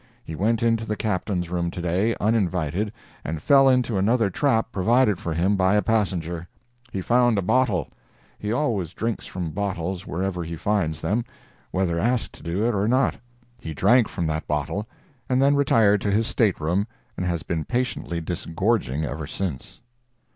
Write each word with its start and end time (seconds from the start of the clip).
He 0.23 0.33
went 0.33 0.63
into 0.63 0.83
the 0.83 0.95
Captain's 0.95 1.51
room 1.51 1.69
to 1.69 1.79
day, 1.79 2.15
uninvited, 2.19 2.91
and 3.23 3.39
fell 3.39 3.69
into 3.69 3.99
another 3.99 4.31
trap 4.31 4.71
provided 4.71 5.19
for 5.19 5.31
him 5.31 5.55
by 5.55 5.75
a 5.75 5.83
passenger. 5.83 6.47
He 6.91 7.01
found 7.03 7.37
a 7.37 7.43
bottle—he 7.43 8.51
always 8.51 8.93
drinks 8.95 9.27
from 9.27 9.51
bottles 9.51 10.07
wherever 10.07 10.43
he 10.43 10.55
finds 10.55 11.01
them, 11.01 11.23
whether 11.69 11.99
asked 11.99 12.33
to 12.33 12.41
do 12.41 12.65
it 12.67 12.73
or 12.73 12.87
not. 12.87 13.15
He 13.59 13.75
drank 13.75 14.07
from 14.07 14.25
that 14.25 14.47
bottle, 14.47 14.87
and 15.29 15.39
then 15.39 15.53
retired 15.53 16.01
to 16.01 16.09
his 16.09 16.25
stateroom 16.25 16.87
and 17.15 17.23
has 17.27 17.43
been 17.43 17.63
patiently 17.63 18.19
disgorging 18.21 19.05
ever 19.05 19.27
since. 19.27 19.81